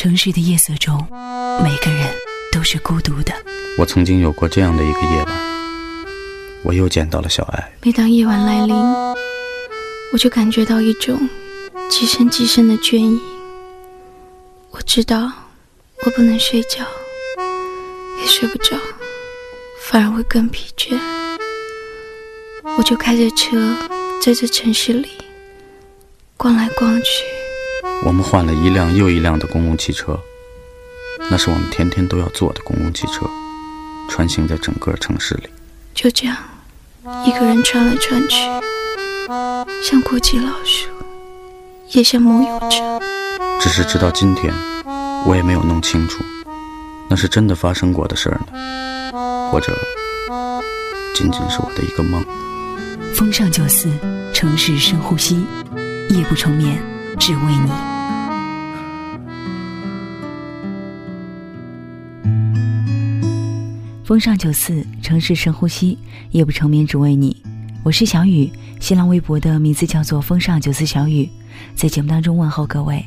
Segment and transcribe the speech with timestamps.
[0.00, 0.96] 城市的夜色中，
[1.62, 2.10] 每个人
[2.50, 3.34] 都是孤独的。
[3.76, 6.06] 我曾经有过这样的一个夜晚，
[6.62, 7.70] 我又见到了小爱。
[7.82, 8.74] 每当夜晚来临，
[10.10, 11.28] 我就感觉到一种
[11.90, 13.20] 极深极深的倦意。
[14.70, 15.30] 我知道
[16.06, 16.82] 我不能睡觉，
[18.22, 18.78] 也睡不着，
[19.82, 20.98] 反而会更疲倦。
[22.78, 23.76] 我就开着车
[24.22, 25.10] 在这城市里
[26.38, 27.39] 逛来逛去。
[28.02, 30.18] 我们换了一辆又一辆的公共汽车，
[31.30, 33.28] 那是我们天天都要坐的公共汽车，
[34.08, 35.50] 穿行在整个城市里。
[35.94, 36.36] 就这样，
[37.26, 38.36] 一个人穿来穿去，
[39.82, 40.88] 像过街老鼠，
[41.90, 43.00] 也像梦游者。
[43.60, 44.52] 只是直到今天，
[45.26, 46.24] 我也没有弄清楚，
[47.08, 49.76] 那是真的发生过的事儿呢，或者
[51.14, 52.24] 仅仅是我的一个梦。
[53.14, 53.90] 风尚九四，
[54.32, 55.44] 城市深呼吸，
[56.08, 56.82] 夜不成眠，
[57.18, 57.70] 只为你。
[64.04, 65.96] 风尚九四，城市深呼吸，
[66.30, 67.36] 夜不成眠，只为你。
[67.82, 71.28] 我是小雨，新浪微博的名字叫做风尚九四小雨，
[71.74, 73.04] 在节目当中问候各位。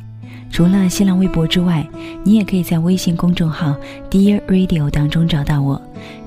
[0.50, 1.86] 除了新浪微博之外，
[2.24, 3.76] 你也可以在微信公众号
[4.10, 5.80] Dear Radio 当中找到我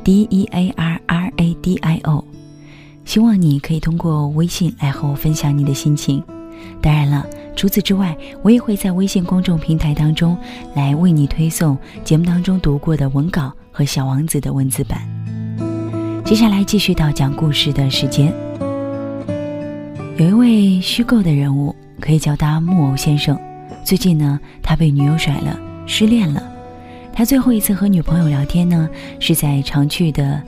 [0.04, 2.24] ，D E A R R A D I O。
[3.06, 6.22] 希望你可以通过微信来和我分享你的心情。
[6.82, 7.26] 当然了，
[7.58, 10.38] 除此之外，我也会在微信公众平台当中
[10.76, 15.02] 来为你推送节目当中读过的文稿和《小王子》的文字版。
[16.24, 18.32] 接下来继续到讲故事的时间。
[20.18, 23.36] 有一位虚构的人物，可以叫他木偶先生。
[23.84, 26.44] 最近呢，他被女友甩了，失恋了。
[27.12, 28.88] 他最后一次和女朋友聊天呢，
[29.20, 30.40] 是在常去的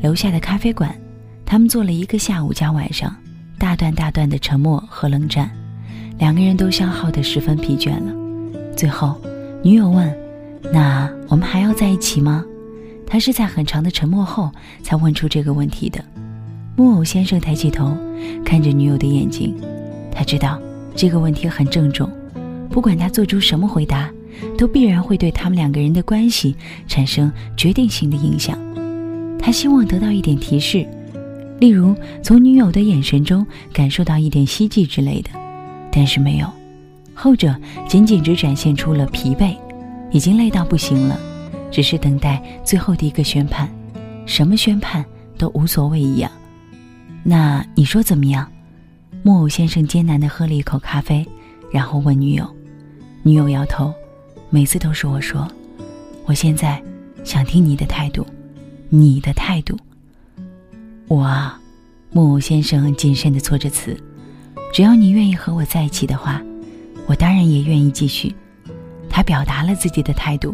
[0.00, 0.94] 楼下的咖啡馆。
[1.44, 3.14] 他们坐了一个下午加晚上，
[3.58, 5.50] 大段大段的沉默和冷战，
[6.18, 8.12] 两个人都消耗得十分疲倦了。
[8.76, 9.20] 最后，
[9.62, 10.12] 女友问
[10.72, 12.44] ：“那我们还要在一起吗？”
[13.06, 14.50] 他是在很长的沉默后
[14.82, 16.04] 才问出这个问题的。
[16.76, 17.96] 木偶先生抬起头，
[18.44, 19.54] 看着女友的眼睛，
[20.10, 20.60] 他知道
[20.96, 22.10] 这个问题很郑重，
[22.70, 24.10] 不管他做出什么回答，
[24.58, 26.56] 都必然会对他们两个人的关系
[26.88, 28.58] 产生决定性的影响。
[29.38, 30.84] 他希望得到一点提示。
[31.60, 35.30] 例如，从女友的眼神中感受到一点希冀之类的，
[35.94, 36.50] 但是没有，
[37.14, 37.54] 后者
[37.88, 39.56] 仅仅只展现出了疲惫，
[40.10, 41.16] 已经累到不行了，
[41.70, 43.70] 只是等待最后的一个宣判，
[44.26, 45.04] 什么宣判
[45.38, 46.28] 都无所谓一样。
[47.22, 48.50] 那你说怎么样？
[49.22, 51.24] 木偶先生艰难地喝了一口咖啡，
[51.70, 52.44] 然后问女友，
[53.22, 53.94] 女友摇头，
[54.50, 55.48] 每次都是我说，
[56.26, 56.82] 我现在
[57.22, 58.26] 想听你的态度，
[58.88, 59.78] 你的态度。
[61.06, 61.58] 我啊，
[62.10, 63.96] 木偶先生谨慎地措着词
[64.74, 66.42] ：“只要你愿意和我在一起的话，
[67.06, 68.34] 我当然也愿意继续。”
[69.08, 70.52] 他表达了自己的态度，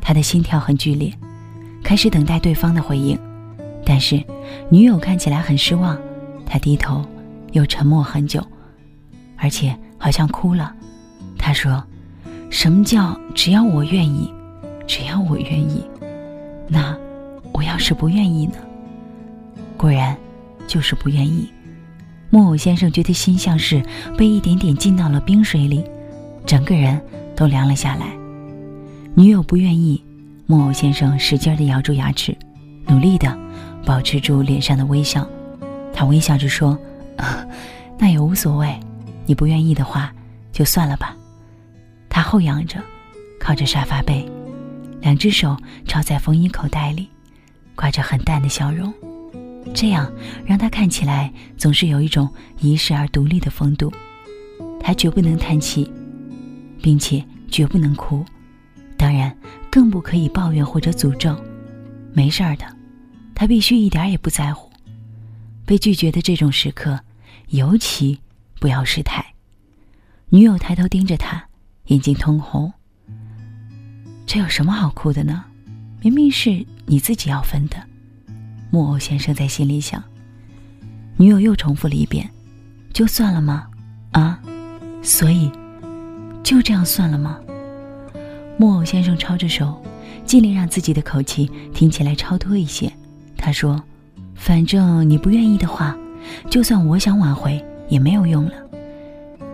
[0.00, 1.12] 他的心跳很剧烈，
[1.80, 3.16] 开始等待对方的回应。
[3.84, 4.20] 但是
[4.68, 5.96] 女友看起来很失望，
[6.44, 7.06] 他低头
[7.52, 8.44] 又沉默很久，
[9.36, 10.74] 而且好像哭了。
[11.38, 11.80] 他说
[12.50, 14.28] ：“什么叫只要我愿意？
[14.88, 15.84] 只要我愿意？
[16.66, 16.98] 那
[17.52, 18.54] 我要是不愿意呢？”
[19.78, 20.16] 果然，
[20.66, 21.48] 就是不愿意。
[22.30, 23.82] 木偶先生觉得心像是
[24.16, 25.84] 被一点点浸到了冰水里，
[26.44, 27.00] 整个人
[27.34, 28.06] 都凉了下来。
[29.14, 30.02] 女友不愿意，
[30.46, 32.36] 木偶先生使劲地咬住牙齿，
[32.86, 33.36] 努力地
[33.84, 35.26] 保持住脸上的微笑。
[35.94, 36.78] 他微笑着说
[37.98, 38.78] ：“那也无所谓，
[39.24, 40.12] 你不愿意的话，
[40.52, 41.16] 就算了吧。”
[42.10, 42.78] 他后仰着，
[43.40, 44.28] 靠着沙发背，
[45.00, 45.56] 两只手
[45.86, 47.08] 抄在风衣口袋里，
[47.74, 48.92] 挂着很淡的笑容。
[49.74, 50.10] 这样
[50.44, 52.28] 让他看起来总是有一种
[52.60, 53.92] 遗世而独立的风度。
[54.80, 55.90] 他绝不能叹气，
[56.80, 58.24] 并且绝不能哭，
[58.96, 59.36] 当然
[59.70, 61.36] 更不可以抱怨或者诅咒。
[62.12, 62.64] 没事儿的，
[63.34, 64.70] 他必须一点也不在乎。
[65.64, 67.00] 被拒绝的这种时刻，
[67.48, 68.18] 尤其
[68.60, 69.24] 不要失态。
[70.28, 71.44] 女友抬头盯着他，
[71.86, 72.72] 眼睛通红。
[74.24, 75.44] 这有什么好哭的呢？
[76.00, 77.76] 明明是你自己要分的。
[78.70, 80.02] 木偶先生在心里想。
[81.16, 82.28] 女友又重复了一遍
[82.92, 83.66] ：“就算了吗？
[84.12, 84.38] 啊，
[85.02, 85.50] 所以
[86.42, 87.38] 就这样算了吗？”
[88.58, 89.82] 木偶先生抄着手，
[90.24, 92.92] 尽力让自己的口气听起来超脱一些。
[93.36, 93.82] 他说
[94.34, 95.96] ：“反正你不愿意的话，
[96.50, 98.52] 就算我想挽回也没有用了。”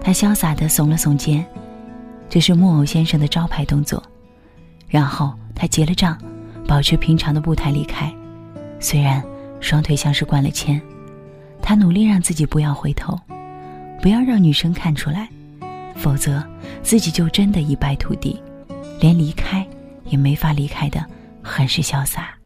[0.01, 1.45] 他潇洒的耸了耸肩，
[2.29, 4.03] 这是木偶先生的招牌动作。
[4.89, 6.19] 然后他结了账，
[6.67, 8.13] 保持平常的步态离开。
[8.83, 9.23] 虽然
[9.61, 10.83] 双腿像是灌了铅，
[11.63, 13.17] 他努力让自己不要回头，
[14.03, 15.29] 不要让女生看出来，
[15.95, 16.45] 否则
[16.83, 18.43] 自己就真的一败涂地。
[19.01, 19.65] 连离开
[20.07, 21.05] 也没法离开的，
[21.43, 22.42] 很是潇洒。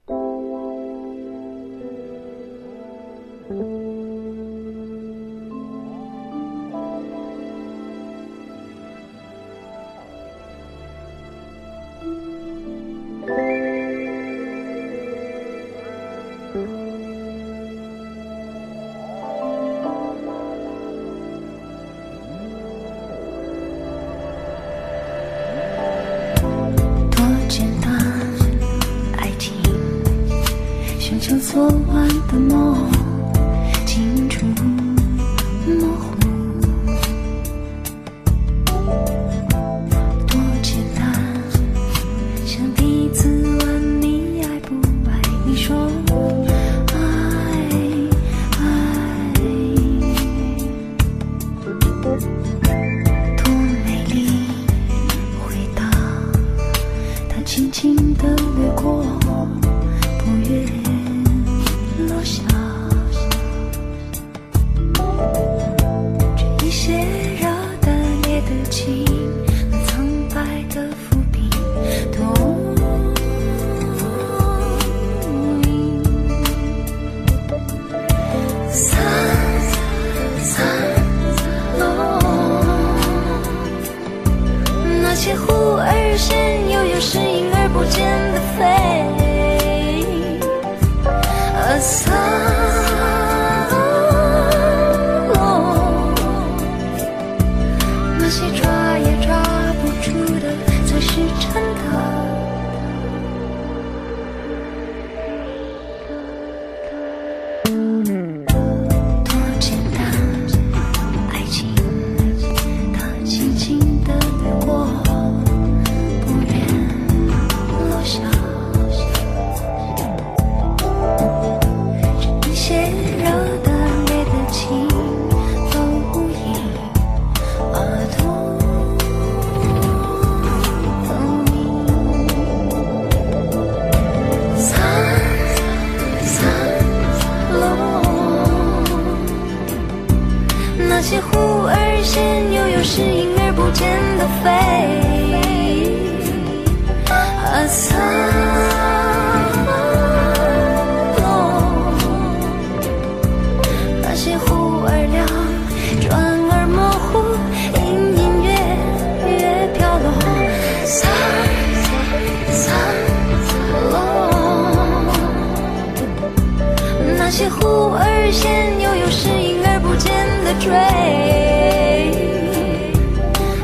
[167.26, 170.14] 那些忽而现又有时隐而不见
[170.44, 170.70] 的追。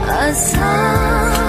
[0.05, 1.42] 阿桑。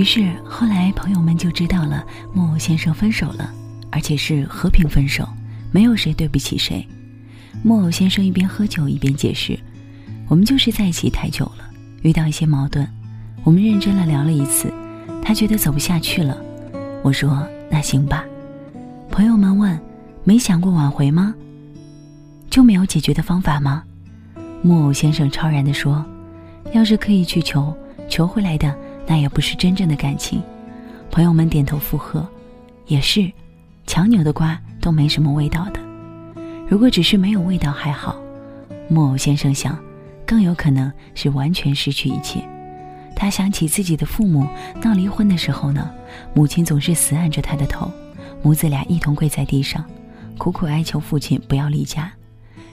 [0.00, 2.02] 于是后来朋友们就知道了
[2.32, 3.52] 木偶先生分手了，
[3.90, 5.28] 而且是和平分手，
[5.72, 6.88] 没有谁对不起谁。
[7.62, 9.60] 木偶先生一边喝酒一边解释
[10.26, 12.88] ：“我们就是在一起太久了，遇到一些矛盾，
[13.44, 14.72] 我们认真了聊了一次，
[15.22, 16.34] 他觉得走不下去了。
[17.02, 18.24] 我说那行吧。”
[19.12, 19.78] 朋友们问
[20.24, 21.34] ：“没想过挽回吗？
[22.48, 23.82] 就没有解决的方法吗？”
[24.64, 26.02] 木偶先生超然地说
[26.72, 27.76] ：“要是可以去求，
[28.08, 28.74] 求回来的。”
[29.06, 30.42] 那也不是真正的感情，
[31.10, 32.26] 朋友们点头附和，
[32.86, 33.30] 也是，
[33.86, 35.80] 强扭的瓜都没什么味道的。
[36.68, 38.16] 如果只是没有味道还好，
[38.88, 39.78] 木偶先生想，
[40.24, 42.40] 更有可能是完全失去一切。
[43.16, 44.46] 他想起自己的父母
[44.82, 45.90] 闹离婚的时候呢，
[46.32, 47.90] 母亲总是死按着他的头，
[48.42, 49.84] 母子俩一同跪在地上，
[50.38, 52.10] 苦苦哀求父亲不要离家。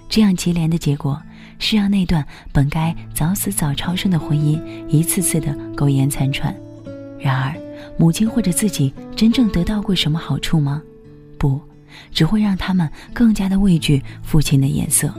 [0.07, 1.21] 这样接连的结果。
[1.59, 6.55] 是让那段本该早死早超生的婚姻一次次的苟延残喘。
[7.19, 7.53] 然而，
[7.97, 10.81] 母亲或者自己真正得到过什么好处吗？
[11.37, 11.59] 不，
[12.11, 15.13] 只会让他们更加的畏惧父亲的颜色。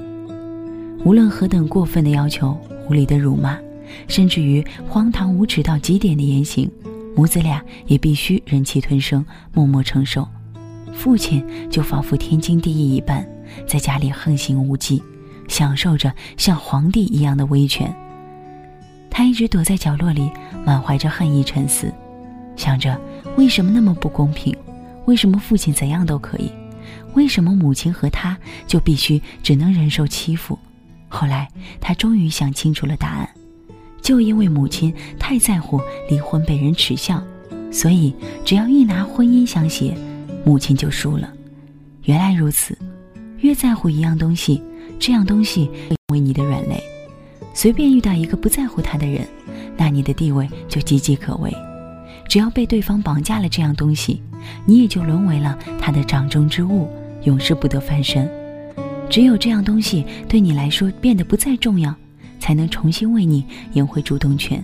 [1.04, 2.56] 无论何等过分的要求、
[2.88, 3.58] 无理的辱骂，
[4.06, 6.70] 甚至于荒唐无耻到极点的言行，
[7.16, 10.26] 母子俩也必须忍气吞声，默默承受。
[10.92, 13.24] 父亲就仿佛天经地义一般，
[13.66, 15.02] 在家里横行无忌，
[15.48, 17.92] 享受着像皇帝一样的威权。
[19.10, 20.30] 他一直躲在角落里，
[20.64, 21.92] 满怀着恨意沉思，
[22.54, 23.00] 想着
[23.36, 24.56] 为什么那么不公平？
[25.06, 26.52] 为什么父亲怎样都可以？
[27.14, 28.36] 为什么母亲和他
[28.66, 30.56] 就必须只能忍受欺负？
[31.08, 31.48] 后来
[31.80, 33.28] 他终于想清楚了答案，
[34.02, 37.22] 就因为母亲太在乎离婚被人耻笑，
[37.72, 38.14] 所以
[38.44, 39.96] 只要一拿婚姻相写，
[40.44, 41.32] 母亲就输了。
[42.04, 42.78] 原来如此，
[43.38, 44.62] 越在乎一样东西，
[44.98, 46.82] 这样东西会成为你的软肋。
[47.54, 49.26] 随便遇到一个不在乎他的人，
[49.76, 51.52] 那你的地位就岌岌可危。
[52.28, 54.22] 只要被对方绑架了这样东西，
[54.66, 56.88] 你也就沦为了他的掌中之物，
[57.24, 58.30] 永世不得翻身。
[59.08, 61.94] 只有这样东西对你来说变得不再重要，
[62.38, 64.62] 才能重新为你赢回主动权。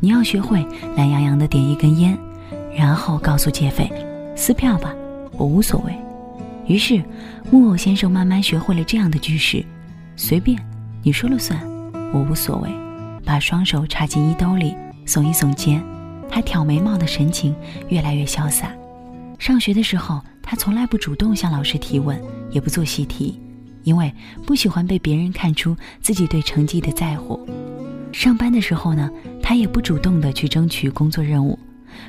[0.00, 0.66] 你要学会
[0.96, 2.18] 懒洋洋的点一根烟，
[2.76, 3.90] 然后告诉劫匪
[4.36, 4.92] ：“撕票吧，
[5.38, 5.94] 我无所谓。”
[6.66, 7.02] 于是，
[7.50, 9.64] 木偶先生慢慢学会了这样的句式
[10.16, 10.58] ：“随便，
[11.02, 11.60] 你说了算。”
[12.12, 12.70] 我无所谓，
[13.24, 14.74] 把双手插进衣兜里，
[15.06, 15.82] 耸一耸肩，
[16.28, 17.54] 他挑眉毛的神情
[17.88, 18.72] 越来越潇洒。
[19.38, 22.20] 上学的时候，他从来不主动向老师提问，
[22.50, 23.40] 也不做习题，
[23.82, 24.12] 因为
[24.44, 27.46] 不喜欢被别人看出自己对成绩的在乎。
[28.12, 29.10] 上班的时候呢，
[29.42, 31.58] 他也不主动的去争取工作任务，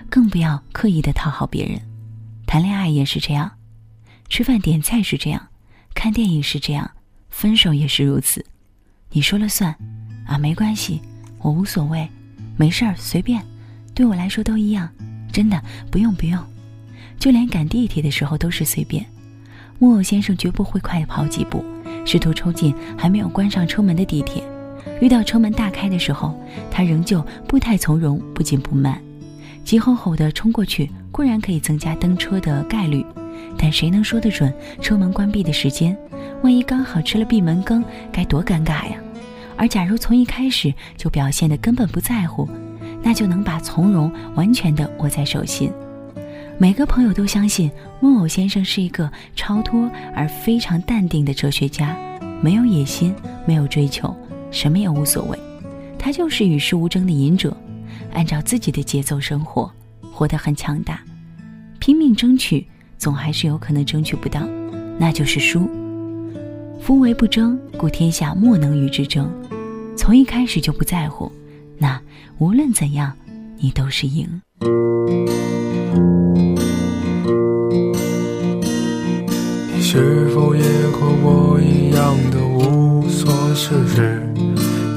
[0.10, 1.80] 更不要刻意的讨好别人。
[2.46, 3.52] 谈恋爱也是这样，
[4.30, 5.48] 吃饭点菜是这样，
[5.94, 6.90] 看电影是这样，
[7.30, 8.46] 分手也是如此。
[9.12, 9.74] 你说了算，
[10.26, 11.02] 啊，没关系，
[11.40, 12.08] 我无所谓，
[12.58, 13.42] 没事儿，随便，
[13.96, 14.90] 对我来说都一样，
[15.32, 16.40] 真的不用不用，
[17.18, 19.06] 就连赶地铁的时候都是随便。
[19.80, 21.64] 木偶先生绝不会快跑几步，
[22.06, 24.44] 试图抽进还没有关上车门的地铁。
[25.00, 26.36] 遇到车门大开的时候，
[26.70, 29.02] 他仍旧步态从容，不紧不慢，
[29.64, 30.92] 急吼吼地冲过去。
[31.12, 33.04] 固然可以增加登车的概率，
[33.58, 35.98] 但谁能说得准车门关闭的时间？
[36.44, 38.98] 万一刚好吃了闭门羹，该多尴尬呀！
[39.56, 42.48] 而假如从一开始就表现得根本不在乎，
[43.01, 45.72] 那就能把从容完全的握在手心。
[46.60, 51.96] 每个朋友都相信木偶先生是一个超脱而非常淡定的哲学家，
[52.41, 53.13] 没有野心，
[53.46, 54.15] 没有追求，
[54.51, 55.38] 什么也无所谓。
[55.98, 57.56] 他就是与世无争的隐者，
[58.13, 59.72] 按照自己的节奏生活，
[60.12, 61.00] 活得很强大。
[61.79, 62.65] 拼命争取，
[62.98, 64.42] 总还是有可能争取不到，
[64.98, 65.70] 那就是输。
[66.82, 69.30] 夫唯不争，故天下莫能与之争。
[69.96, 71.32] 从一开始就不在乎，
[71.77, 72.00] 那
[72.38, 73.13] 无论怎样，
[73.58, 74.27] 你都是赢。
[79.74, 80.62] 你是否也
[80.92, 84.24] 和我一样的无所事事？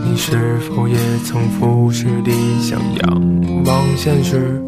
[0.04, 4.62] 你是否也曾俯视理想，仰望现实？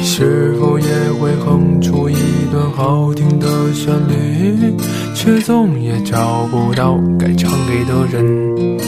[0.00, 0.86] 你是否也
[1.20, 2.14] 会哼出一
[2.50, 4.74] 段好听的旋律，
[5.14, 8.80] 却总也找不到该唱给的人？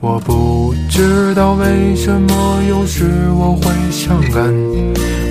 [0.00, 3.06] 我不知道为什么有时
[3.38, 4.54] 我会伤感，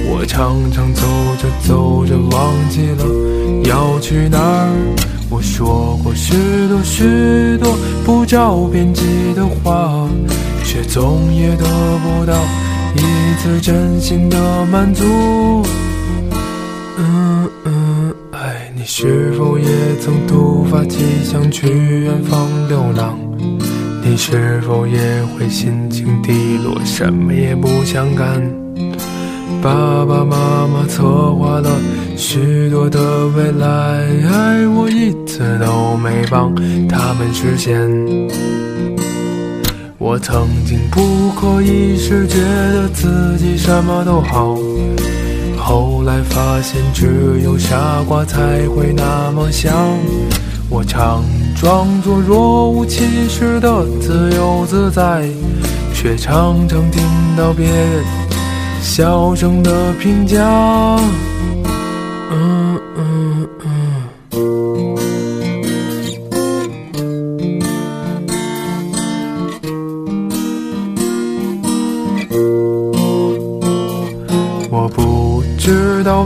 [0.10, 1.04] 我常常走
[1.40, 3.06] 着走着忘记了
[3.66, 4.96] 要去哪儿。
[5.30, 6.34] 我说过许
[6.68, 9.04] 多许多不着边际
[9.36, 10.10] 的话，
[10.64, 11.66] 却总也得
[12.00, 12.34] 不到。
[12.96, 15.04] 一次真心的满足，
[16.98, 19.66] 嗯嗯，爱你是否也
[20.02, 23.18] 曾突发奇想去远方流浪？
[24.04, 28.42] 你是否也会心情低落，什么也不想干？
[29.62, 31.04] 爸爸妈妈策
[31.34, 31.70] 划了
[32.16, 33.68] 许多的未来，
[34.32, 36.56] 爱我一次都没帮
[36.88, 37.76] 他们实现。
[40.10, 44.58] 我曾经不可一世觉得自己什么都好，
[45.58, 49.76] 后来发现只有傻瓜才会那么想。
[50.70, 51.26] 我常
[51.58, 55.28] 装作若无其事的自由自在，
[55.94, 57.04] 却常常听
[57.36, 58.06] 到别人
[58.82, 60.38] 小声的评价。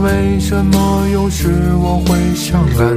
[0.02, 1.48] 为什么有时
[1.80, 2.96] 我会伤感？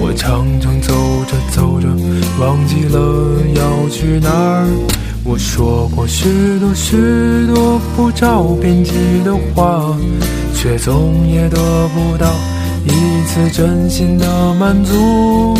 [0.00, 0.92] 我常常走
[1.26, 1.88] 着走着，
[2.40, 2.98] 忘记了
[3.54, 4.66] 要去哪儿。
[5.24, 6.96] 我说过许多许
[7.54, 8.92] 多不着边际
[9.24, 9.96] 的话，
[10.54, 11.56] 却总也得
[11.94, 12.26] 不到
[12.84, 15.56] 一次真心的满足。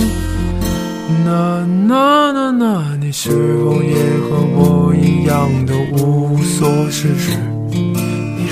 [1.24, 2.96] 那那那那。
[3.00, 3.30] 你是
[3.62, 3.94] 否也
[4.28, 7.30] 和我一样的无所事事？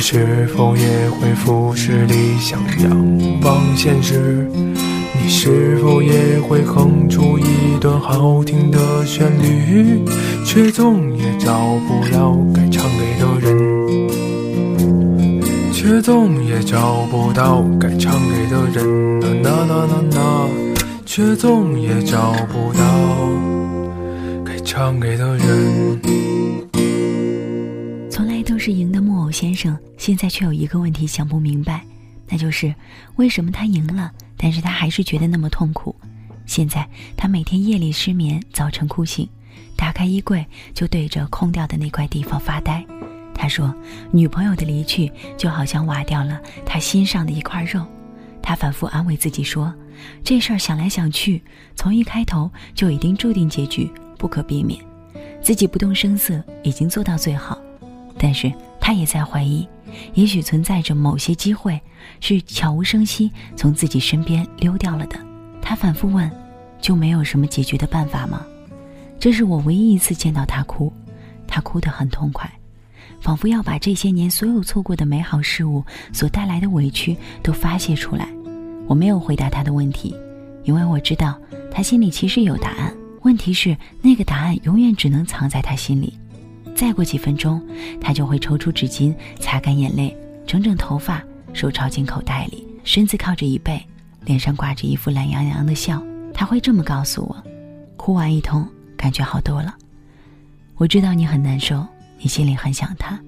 [0.08, 4.48] 是否也会俯视理想，仰望现实？
[5.20, 10.04] 你是否也会哼出一段好听的旋律，
[10.44, 11.58] 却总也找
[11.88, 14.08] 不到该唱给的人，
[15.74, 20.48] 却总也找不到该唱给的人，呐呐呐呐呐，
[21.04, 22.80] 却总也找不到
[24.44, 26.05] 该唱给的人。
[29.26, 31.84] 赢的木偶先生，现在却有一个问题想不明白，
[32.28, 32.74] 那就是
[33.16, 34.12] 为什么他赢了？
[34.36, 35.94] 但是他还是觉得那么痛苦。
[36.46, 39.28] 现在他每天夜里失眠，早晨哭醒，
[39.76, 42.84] 打开衣柜就对着空掉的那块地方发呆。
[43.34, 43.74] 他说
[44.12, 47.84] ：“女朋友的离去就好像挖掉了他心上的一块肉。”
[48.42, 49.74] 他反复安慰自己说
[50.22, 51.42] ：“这事儿想来想去，
[51.74, 54.80] 从一开头就已经注定结局不可避免，
[55.42, 57.58] 自己不动声色已经做到最好。”
[58.18, 58.50] 但是
[58.86, 59.66] 他也在怀疑。
[60.14, 61.80] 也许存在着某些机会，
[62.20, 65.18] 是悄无声息从自己身边溜掉了的。
[65.60, 66.30] 他反复问
[66.80, 68.46] ：“就没有什么解决的办法吗？”
[69.18, 70.92] 这是我唯一一次见到他哭，
[71.48, 72.48] 他哭得很痛快，
[73.20, 78.28] 仿佛要把这些年所有错过的美好事物所带来的委屈都发泄出来。
[78.86, 80.14] 我没有回答他的问题，
[80.62, 81.36] 因为我知道
[81.72, 82.94] 他心里其实有答案。
[83.22, 86.16] 问题是，那个答案永远只能藏在他心里。
[86.76, 87.60] 再过几分钟，
[88.00, 90.14] 他就会抽出纸巾擦干眼泪，
[90.46, 91.22] 整整头发，
[91.54, 93.82] 手抄进口袋里，身子靠着椅背，
[94.26, 96.02] 脸上挂着一副懒洋洋的笑。
[96.34, 97.44] 他会这么告诉我
[97.96, 99.74] ：“哭完一通，感觉好多了。”
[100.76, 101.84] 我知道你很难受，
[102.18, 103.18] 你心里很想他。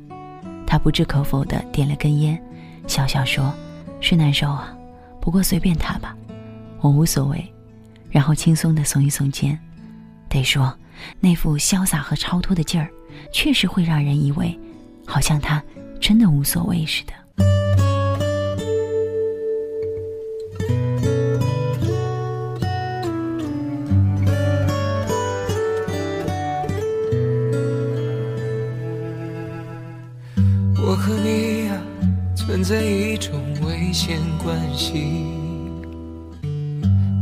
[0.66, 2.38] 他不置可否地点了根烟，
[2.86, 3.50] 笑笑说
[3.98, 4.76] ：“是难受啊，
[5.22, 6.14] 不过随便他吧，
[6.82, 7.42] 我无所谓。”
[8.10, 9.58] 然后轻松地耸一耸肩，
[10.28, 10.70] 得说，
[11.20, 12.88] 那副潇洒和超脱的劲儿。
[13.32, 14.56] 确实会让人以为，
[15.04, 15.62] 好像他
[16.00, 17.12] 真的无所谓似的。
[30.80, 31.82] 我和你啊，
[32.36, 35.26] 存在一种危险关系，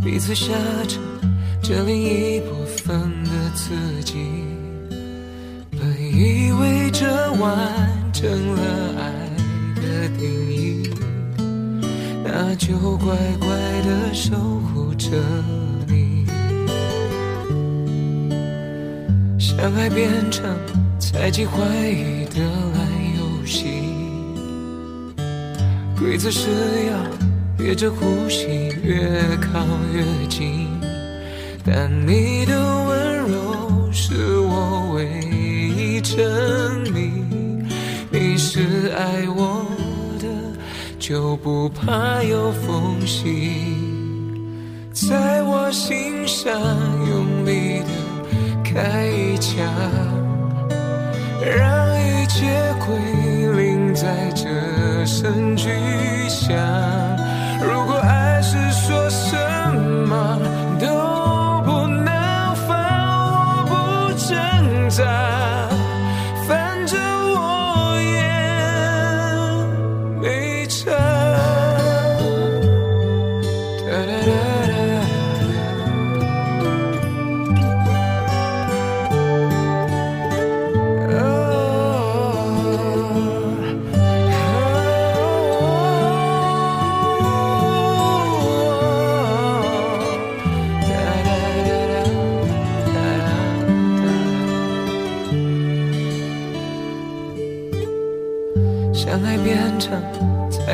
[0.05, 0.53] 彼此下
[0.87, 0.99] 着
[1.63, 2.55] 这另一部
[2.87, 4.15] 分的自己。
[5.73, 7.51] 本以为这完
[8.13, 8.63] 成了
[9.01, 9.11] 爱
[9.75, 10.89] 的定义，
[12.25, 13.49] 那就乖乖
[13.83, 15.09] 的守护着
[15.89, 16.25] 你。
[19.37, 20.57] 相爱变成
[21.01, 22.41] 猜忌怀疑的
[22.73, 22.87] 烂
[23.19, 23.65] 游戏，
[25.99, 26.49] 规则是
[26.87, 26.95] 要
[27.59, 28.47] 憋着呼吸
[28.85, 28.97] 越
[29.39, 29.59] 靠
[29.93, 30.69] 越近，
[31.65, 32.66] 但你的
[41.09, 43.77] 就不怕有缝隙，
[44.91, 46.53] 在我心上
[47.09, 47.87] 用力的
[48.65, 49.65] 开一枪，
[51.41, 52.97] 让一切归
[53.55, 55.69] 零在这声巨
[56.29, 56.57] 响。
[57.63, 59.37] 如果爱是说什
[60.09, 60.41] 么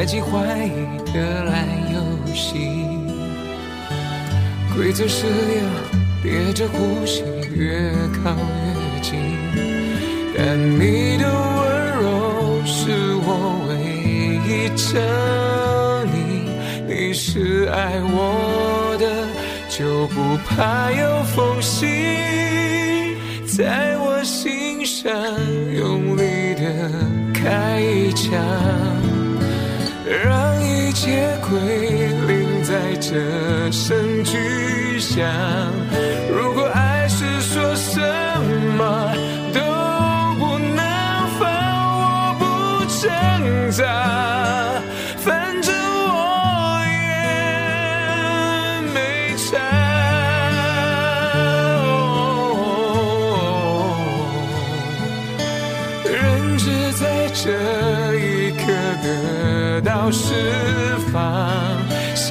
[0.02, 0.26] 猜忌怀
[0.64, 2.58] 疑的烂游戏，
[4.74, 5.62] 规则是要
[6.20, 7.22] 憋着呼吸
[7.54, 9.14] 越靠越近，
[10.36, 11.62] 但你的温
[12.02, 12.90] 柔是
[13.22, 13.70] 我唯
[14.44, 15.00] 一证
[16.10, 16.50] 明，
[16.88, 19.06] 你是爱我的，
[19.68, 21.86] 就不怕有缝隙，
[23.46, 25.12] 在我心上
[31.02, 31.58] 让一切归
[32.28, 35.81] 零，在这声巨响。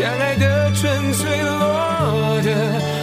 [0.02, 3.01] 相爱的纯粹落得